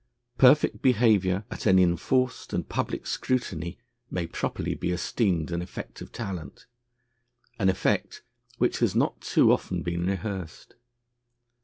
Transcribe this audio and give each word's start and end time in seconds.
Perfect 0.39 0.81
behaviour 0.81 1.45
at 1.51 1.67
an 1.67 1.77
enforced 1.77 2.53
and 2.53 2.67
public 2.67 3.05
scrutiny 3.05 3.77
may 4.09 4.25
properly 4.25 4.73
be 4.73 4.89
esteemed 4.89 5.51
an 5.51 5.61
effect 5.61 6.01
of 6.01 6.11
talent 6.11 6.65
an 7.59 7.69
effect 7.69 8.23
which 8.57 8.79
has 8.79 8.95
not 8.95 9.21
too 9.21 9.51
often 9.51 9.83
been 9.83 10.07
rehearsed. 10.07 10.73